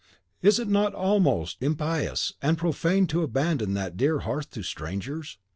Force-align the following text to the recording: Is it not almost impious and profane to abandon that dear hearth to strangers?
Is 0.41 0.57
it 0.57 0.67
not 0.67 0.95
almost 0.95 1.61
impious 1.61 2.33
and 2.41 2.57
profane 2.57 3.05
to 3.05 3.21
abandon 3.21 3.75
that 3.75 3.97
dear 3.97 4.21
hearth 4.21 4.49
to 4.53 4.63
strangers? 4.63 5.37